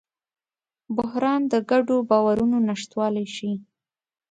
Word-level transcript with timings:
بحران 0.95 1.41
د 1.51 1.53
ګډو 1.69 1.97
باورونو 2.09 2.57
نشتوالی 2.69 3.25
ښيي. 3.35 3.55